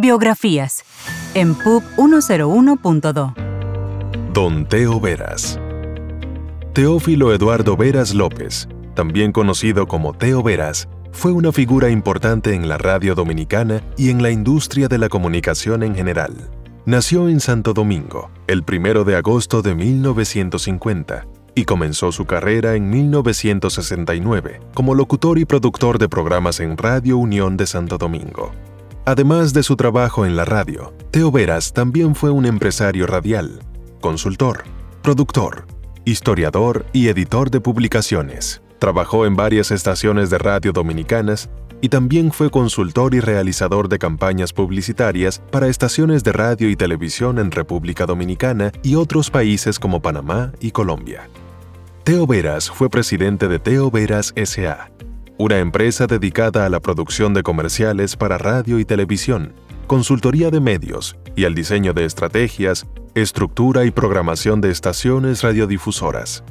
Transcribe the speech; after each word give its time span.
Biografías 0.00 0.84
en 1.34 1.56
PUB 1.56 1.82
101.do. 1.96 3.34
Don 4.32 4.64
Teo 4.68 5.00
Veras. 5.00 5.58
Teófilo 6.72 7.34
Eduardo 7.34 7.76
Veras 7.76 8.14
López, 8.14 8.68
también 8.94 9.32
conocido 9.32 9.88
como 9.88 10.12
Teo 10.12 10.44
Veras, 10.44 10.88
fue 11.10 11.32
una 11.32 11.50
figura 11.50 11.90
importante 11.90 12.54
en 12.54 12.68
la 12.68 12.78
radio 12.78 13.16
dominicana 13.16 13.82
y 13.96 14.10
en 14.10 14.22
la 14.22 14.30
industria 14.30 14.86
de 14.86 14.98
la 14.98 15.08
comunicación 15.08 15.82
en 15.82 15.96
general. 15.96 16.48
Nació 16.86 17.28
en 17.28 17.40
Santo 17.40 17.74
Domingo 17.74 18.30
el 18.46 18.64
1 18.64 19.02
de 19.02 19.16
agosto 19.16 19.62
de 19.62 19.74
1950 19.74 21.26
y 21.56 21.64
comenzó 21.64 22.12
su 22.12 22.24
carrera 22.24 22.76
en 22.76 22.88
1969 22.88 24.60
como 24.74 24.94
locutor 24.94 25.40
y 25.40 25.44
productor 25.44 25.98
de 25.98 26.08
programas 26.08 26.60
en 26.60 26.76
Radio 26.76 27.18
Unión 27.18 27.56
de 27.56 27.66
Santo 27.66 27.98
Domingo. 27.98 28.52
Además 29.08 29.54
de 29.54 29.62
su 29.62 29.74
trabajo 29.74 30.26
en 30.26 30.36
la 30.36 30.44
radio, 30.44 30.92
Teo 31.10 31.32
Veras 31.32 31.72
también 31.72 32.14
fue 32.14 32.28
un 32.28 32.44
empresario 32.44 33.06
radial, 33.06 33.60
consultor, 34.02 34.64
productor, 35.00 35.64
historiador 36.04 36.84
y 36.92 37.08
editor 37.08 37.50
de 37.50 37.58
publicaciones. 37.62 38.60
Trabajó 38.78 39.24
en 39.24 39.34
varias 39.34 39.70
estaciones 39.70 40.28
de 40.28 40.36
radio 40.36 40.72
dominicanas 40.72 41.48
y 41.80 41.88
también 41.88 42.32
fue 42.32 42.50
consultor 42.50 43.14
y 43.14 43.20
realizador 43.20 43.88
de 43.88 43.98
campañas 43.98 44.52
publicitarias 44.52 45.40
para 45.50 45.68
estaciones 45.68 46.22
de 46.22 46.32
radio 46.32 46.68
y 46.68 46.76
televisión 46.76 47.38
en 47.38 47.50
República 47.50 48.04
Dominicana 48.04 48.72
y 48.82 48.96
otros 48.96 49.30
países 49.30 49.78
como 49.78 50.02
Panamá 50.02 50.52
y 50.60 50.72
Colombia. 50.72 51.30
Teo 52.04 52.26
Veras 52.26 52.70
fue 52.70 52.90
presidente 52.90 53.48
de 53.48 53.58
Teo 53.58 53.90
Veras 53.90 54.34
SA, 54.36 54.90
una 55.38 55.58
empresa 55.58 56.06
dedicada 56.06 56.66
a 56.66 56.68
la 56.68 56.80
producción 56.80 57.32
de 57.32 57.42
comerciales 57.42 58.16
para 58.16 58.38
radio 58.38 58.78
y 58.78 58.84
televisión, 58.84 59.54
consultoría 59.86 60.50
de 60.50 60.60
medios 60.60 61.16
y 61.36 61.44
al 61.44 61.54
diseño 61.54 61.92
de 61.92 62.04
estrategias, 62.04 62.86
estructura 63.14 63.84
y 63.84 63.90
programación 63.90 64.60
de 64.60 64.70
estaciones 64.70 65.42
radiodifusoras. 65.42 66.44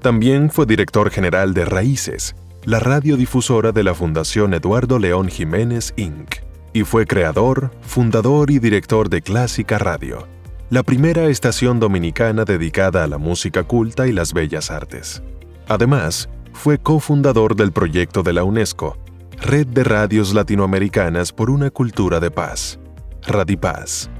También 0.00 0.50
fue 0.50 0.66
director 0.66 1.10
general 1.10 1.54
de 1.54 1.66
Raíces, 1.66 2.34
la 2.64 2.80
radiodifusora 2.80 3.72
de 3.72 3.84
la 3.84 3.94
Fundación 3.94 4.54
Eduardo 4.54 4.98
León 4.98 5.28
Jiménez 5.28 5.92
Inc., 5.96 6.36
y 6.72 6.84
fue 6.84 7.06
creador, 7.06 7.72
fundador 7.82 8.50
y 8.50 8.58
director 8.58 9.08
de 9.08 9.22
Clásica 9.22 9.78
Radio 9.78 10.26
la 10.70 10.84
primera 10.84 11.24
estación 11.24 11.80
dominicana 11.80 12.44
dedicada 12.44 13.02
a 13.02 13.08
la 13.08 13.18
música 13.18 13.64
culta 13.64 14.06
y 14.06 14.12
las 14.12 14.32
bellas 14.32 14.70
artes. 14.70 15.20
Además, 15.66 16.28
fue 16.52 16.78
cofundador 16.78 17.56
del 17.56 17.72
proyecto 17.72 18.22
de 18.22 18.32
la 18.32 18.44
UNESCO, 18.44 18.96
Red 19.40 19.68
de 19.68 19.84
Radios 19.84 20.34
Latinoamericanas 20.34 21.32
por 21.32 21.50
una 21.50 21.70
Cultura 21.70 22.20
de 22.20 22.30
Paz, 22.30 22.78
Radipaz. 23.26 24.10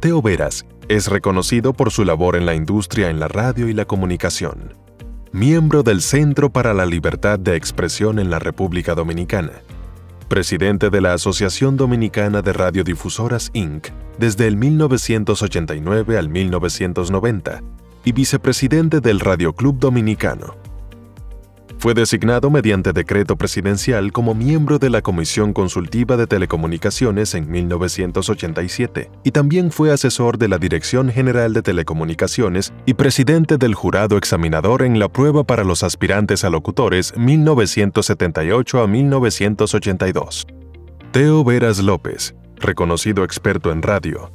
Teo 0.00 0.22
Veras 0.22 0.66
es 0.88 1.08
reconocido 1.08 1.72
por 1.72 1.90
su 1.90 2.04
labor 2.04 2.36
en 2.36 2.46
la 2.46 2.54
industria 2.54 3.10
en 3.10 3.20
la 3.20 3.28
radio 3.28 3.68
y 3.68 3.72
la 3.72 3.84
comunicación. 3.84 4.74
Miembro 5.32 5.82
del 5.82 6.00
Centro 6.00 6.50
para 6.50 6.74
la 6.74 6.86
Libertad 6.86 7.38
de 7.38 7.56
Expresión 7.56 8.18
en 8.18 8.30
la 8.30 8.38
República 8.38 8.94
Dominicana 8.94 9.52
presidente 10.34 10.90
de 10.90 11.00
la 11.00 11.14
Asociación 11.14 11.76
Dominicana 11.76 12.42
de 12.42 12.52
Radiodifusoras 12.52 13.50
Inc. 13.52 13.88
desde 14.18 14.46
el 14.46 14.56
1989 14.56 16.18
al 16.18 16.28
1990 16.28 17.62
y 18.04 18.12
vicepresidente 18.12 19.00
del 19.00 19.20
Radio 19.20 19.52
Club 19.52 19.78
Dominicano. 19.78 20.56
Fue 21.84 21.92
designado 21.92 22.48
mediante 22.48 22.94
decreto 22.94 23.36
presidencial 23.36 24.10
como 24.10 24.34
miembro 24.34 24.78
de 24.78 24.88
la 24.88 25.02
Comisión 25.02 25.52
Consultiva 25.52 26.16
de 26.16 26.26
Telecomunicaciones 26.26 27.34
en 27.34 27.50
1987 27.50 29.10
y 29.22 29.30
también 29.32 29.70
fue 29.70 29.92
asesor 29.92 30.38
de 30.38 30.48
la 30.48 30.56
Dirección 30.56 31.10
General 31.10 31.52
de 31.52 31.60
Telecomunicaciones 31.60 32.72
y 32.86 32.94
presidente 32.94 33.58
del 33.58 33.74
jurado 33.74 34.16
examinador 34.16 34.80
en 34.80 34.98
la 34.98 35.10
prueba 35.10 35.44
para 35.44 35.62
los 35.62 35.82
aspirantes 35.82 36.42
a 36.44 36.48
locutores 36.48 37.14
1978 37.18 38.80
a 38.80 38.86
1982. 38.86 40.46
Teo 41.12 41.44
Veras 41.44 41.82
López, 41.82 42.34
reconocido 42.56 43.24
experto 43.24 43.70
en 43.70 43.82
radio, 43.82 44.32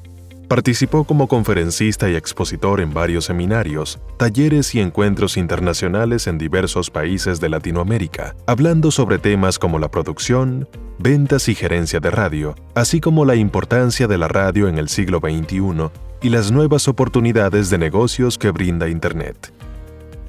Participó 0.49 1.03
como 1.03 1.27
conferencista 1.27 2.09
y 2.09 2.15
expositor 2.15 2.81
en 2.81 2.91
varios 2.91 3.25
seminarios, 3.25 3.99
talleres 4.17 4.73
y 4.73 4.79
encuentros 4.79 5.37
internacionales 5.37 6.25
en 6.25 6.39
diversos 6.39 6.89
países 6.89 7.39
de 7.39 7.49
Latinoamérica, 7.49 8.35
hablando 8.47 8.89
sobre 8.89 9.19
temas 9.19 9.59
como 9.59 9.77
la 9.77 9.91
producción, 9.91 10.67
ventas 10.97 11.49
y 11.49 11.53
gerencia 11.53 11.99
de 11.99 12.09
radio, 12.09 12.55
así 12.73 12.99
como 12.99 13.25
la 13.25 13.35
importancia 13.35 14.07
de 14.07 14.17
la 14.17 14.27
radio 14.27 14.67
en 14.67 14.79
el 14.79 14.89
siglo 14.89 15.19
XXI 15.19 15.91
y 16.23 16.29
las 16.29 16.51
nuevas 16.51 16.87
oportunidades 16.87 17.69
de 17.69 17.77
negocios 17.77 18.39
que 18.39 18.49
brinda 18.49 18.89
Internet. 18.89 19.53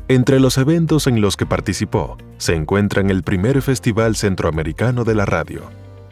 Entre 0.09 0.39
los 0.39 0.59
eventos 0.59 1.07
en 1.07 1.23
los 1.23 1.39
que 1.39 1.47
participó 1.47 2.19
se 2.37 2.55
encuentran 2.55 3.09
el 3.09 3.23
primer 3.23 3.63
Festival 3.63 4.17
Centroamericano 4.17 5.05
de 5.05 5.15
la 5.15 5.25
Radio, 5.25 5.63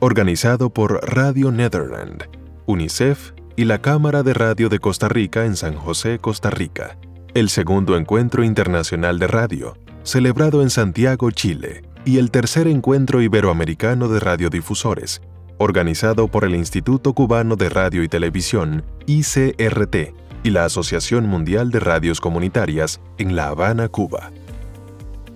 organizado 0.00 0.70
por 0.70 1.06
Radio 1.06 1.52
Netherland, 1.52 2.24
UNICEF 2.64 3.32
y 3.58 3.64
la 3.64 3.82
Cámara 3.82 4.22
de 4.22 4.34
Radio 4.34 4.68
de 4.68 4.78
Costa 4.78 5.08
Rica 5.08 5.44
en 5.44 5.56
San 5.56 5.74
José, 5.74 6.20
Costa 6.20 6.48
Rica, 6.48 6.96
el 7.34 7.48
segundo 7.48 7.96
encuentro 7.96 8.44
internacional 8.44 9.18
de 9.18 9.26
radio, 9.26 9.76
celebrado 10.04 10.62
en 10.62 10.70
Santiago, 10.70 11.32
Chile, 11.32 11.82
y 12.04 12.18
el 12.18 12.30
tercer 12.30 12.68
encuentro 12.68 13.20
iberoamericano 13.20 14.06
de 14.06 14.20
radiodifusores, 14.20 15.22
organizado 15.58 16.28
por 16.28 16.44
el 16.44 16.54
Instituto 16.54 17.14
Cubano 17.14 17.56
de 17.56 17.68
Radio 17.68 18.04
y 18.04 18.08
Televisión, 18.08 18.84
ICRT, 19.06 20.14
y 20.44 20.50
la 20.50 20.64
Asociación 20.64 21.26
Mundial 21.26 21.72
de 21.72 21.80
Radios 21.80 22.20
Comunitarias 22.20 23.00
en 23.18 23.34
La 23.34 23.48
Habana, 23.48 23.88
Cuba. 23.88 24.30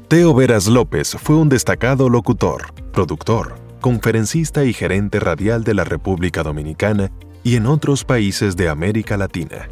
Teo 0.07 0.33
Veras 0.33 0.69
López 0.69 1.17
fue 1.21 1.35
un 1.35 1.49
destacado 1.49 2.09
locutor, 2.09 2.73
productor, 2.93 3.57
conferencista 3.81 4.63
y 4.63 4.73
gerente 4.73 5.19
radial 5.19 5.65
de 5.65 5.75
la 5.75 5.83
República 5.83 6.45
Dominicana 6.45 7.11
y 7.45 7.57
en 7.57 7.67
otros 7.67 8.05
países 8.05 8.57
de 8.57 8.69
América 8.69 9.17
Latina. 9.17 9.69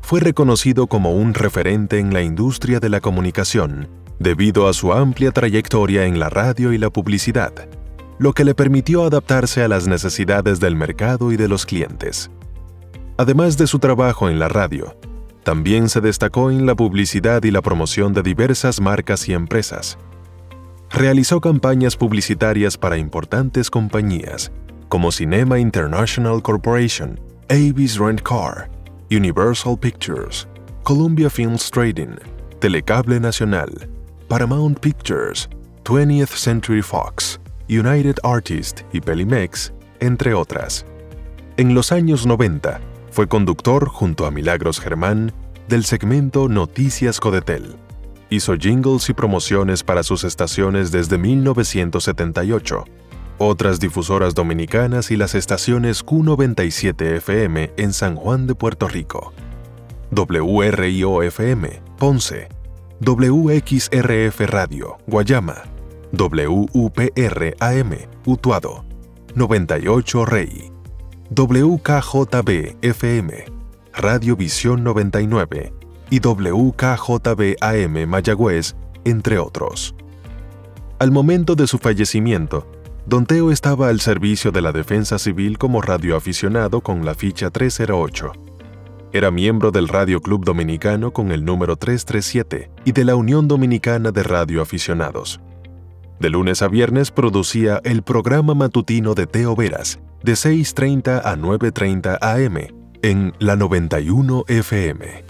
Fue 0.00 0.20
reconocido 0.20 0.86
como 0.86 1.12
un 1.12 1.34
referente 1.34 1.98
en 1.98 2.12
la 2.12 2.22
industria 2.22 2.80
de 2.80 2.88
la 2.88 3.00
comunicación 3.00 3.88
debido 4.18 4.68
a 4.68 4.72
su 4.72 4.92
amplia 4.92 5.32
trayectoria 5.32 6.06
en 6.06 6.18
la 6.18 6.28
radio 6.28 6.72
y 6.72 6.78
la 6.78 6.90
publicidad, 6.90 7.52
lo 8.18 8.32
que 8.32 8.44
le 8.44 8.54
permitió 8.54 9.04
adaptarse 9.04 9.62
a 9.62 9.68
las 9.68 9.88
necesidades 9.88 10.60
del 10.60 10.76
mercado 10.76 11.32
y 11.32 11.36
de 11.36 11.48
los 11.48 11.66
clientes. 11.66 12.30
Además 13.16 13.58
de 13.58 13.66
su 13.66 13.78
trabajo 13.78 14.28
en 14.28 14.38
la 14.38 14.48
radio, 14.48 14.96
también 15.44 15.88
se 15.88 16.00
destacó 16.00 16.50
en 16.50 16.66
la 16.66 16.74
publicidad 16.74 17.42
y 17.42 17.50
la 17.50 17.62
promoción 17.62 18.12
de 18.12 18.22
diversas 18.22 18.80
marcas 18.80 19.28
y 19.28 19.32
empresas. 19.32 19.98
Realizó 20.90 21.40
campañas 21.40 21.96
publicitarias 21.96 22.78
para 22.78 22.96
importantes 22.96 23.70
compañías, 23.70 24.52
como 24.92 25.10
Cinema 25.10 25.58
International 25.58 26.42
Corporation, 26.42 27.18
Avis 27.48 27.98
Rent 27.98 28.20
Car, 28.20 28.68
Universal 29.10 29.74
Pictures, 29.78 30.46
Columbia 30.82 31.30
Films 31.30 31.70
Trading, 31.70 32.14
Telecable 32.60 33.18
Nacional, 33.18 33.70
Paramount 34.28 34.78
Pictures, 34.80 35.48
20th 35.84 36.36
Century 36.36 36.82
Fox, 36.82 37.40
United 37.70 38.18
Artists 38.22 38.84
y 38.92 39.00
Pelimex, 39.00 39.72
entre 40.00 40.34
otras. 40.34 40.84
En 41.56 41.74
los 41.74 41.90
años 41.90 42.26
90, 42.26 42.78
fue 43.12 43.26
conductor 43.26 43.88
junto 43.88 44.26
a 44.26 44.30
Milagros 44.30 44.78
Germán 44.78 45.32
del 45.68 45.84
segmento 45.84 46.50
Noticias 46.50 47.18
Codetel. 47.18 47.76
Hizo 48.28 48.56
jingles 48.58 49.08
y 49.08 49.14
promociones 49.14 49.82
para 49.84 50.02
sus 50.02 50.22
estaciones 50.22 50.92
desde 50.92 51.16
1978 51.16 52.84
otras 53.38 53.80
difusoras 53.80 54.34
dominicanas 54.34 55.10
y 55.10 55.16
las 55.16 55.34
estaciones 55.34 56.04
Q97 56.04 57.16
FM 57.16 57.72
en 57.76 57.92
San 57.92 58.16
Juan 58.16 58.46
de 58.46 58.54
Puerto 58.54 58.88
Rico, 58.88 59.32
WRIO 60.10 61.22
FM, 61.22 61.82
Ponce, 61.98 62.48
WXRF 63.00 64.40
Radio, 64.48 64.98
Guayama, 65.06 65.62
WUPR 66.12 67.56
AM, 67.58 67.90
Utuado, 68.26 68.84
98 69.34 70.24
Rey, 70.26 70.70
WKJB 71.30 72.76
FM, 72.82 73.44
Radio 73.94 74.36
Visión 74.36 74.84
99 74.84 75.72
y 76.10 76.20
WKJB 76.20 77.56
AM 77.60 78.06
Mayagüez, 78.06 78.76
entre 79.04 79.38
otros. 79.38 79.94
Al 80.98 81.10
momento 81.10 81.54
de 81.54 81.66
su 81.66 81.78
fallecimiento, 81.78 82.66
Don 83.04 83.26
Teo 83.26 83.50
estaba 83.50 83.88
al 83.88 84.00
servicio 84.00 84.52
de 84.52 84.62
la 84.62 84.70
defensa 84.70 85.18
civil 85.18 85.58
como 85.58 85.82
radioaficionado 85.82 86.82
con 86.82 87.04
la 87.04 87.14
ficha 87.14 87.50
308. 87.50 88.32
Era 89.12 89.32
miembro 89.32 89.72
del 89.72 89.88
Radio 89.88 90.20
Club 90.20 90.44
Dominicano 90.44 91.12
con 91.12 91.32
el 91.32 91.44
número 91.44 91.76
337 91.76 92.70
y 92.84 92.92
de 92.92 93.04
la 93.04 93.16
Unión 93.16 93.48
Dominicana 93.48 94.12
de 94.12 94.22
Radioaficionados. 94.22 95.40
De 96.20 96.30
lunes 96.30 96.62
a 96.62 96.68
viernes 96.68 97.10
producía 97.10 97.80
el 97.82 98.02
programa 98.02 98.54
matutino 98.54 99.14
de 99.14 99.26
Teo 99.26 99.56
Veras, 99.56 99.98
de 100.22 100.34
6.30 100.34 101.22
a 101.24 101.36
9.30 101.36 102.18
am 102.20 102.56
en 103.02 103.34
la 103.40 103.56
91 103.56 104.44
FM. 104.46 105.24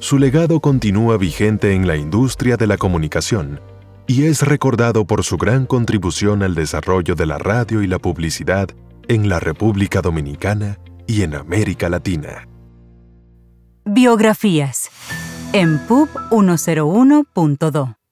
Su 0.00 0.18
legado 0.18 0.60
continúa 0.60 1.16
vigente 1.16 1.72
en 1.72 1.86
la 1.86 1.96
industria 1.96 2.58
de 2.58 2.66
la 2.66 2.76
comunicación 2.76 3.58
y 4.06 4.24
es 4.24 4.42
recordado 4.42 5.06
por 5.06 5.24
su 5.24 5.36
gran 5.36 5.66
contribución 5.66 6.42
al 6.42 6.54
desarrollo 6.54 7.14
de 7.14 7.26
la 7.26 7.38
radio 7.38 7.82
y 7.82 7.86
la 7.86 7.98
publicidad 7.98 8.68
en 9.08 9.28
la 9.28 9.40
República 9.40 10.00
Dominicana 10.00 10.78
y 11.06 11.22
en 11.22 11.34
América 11.34 11.88
Latina. 11.88 12.48
Biografías 13.84 14.90
en 15.52 15.78
PUB 15.86 16.08
101.2 16.30 18.03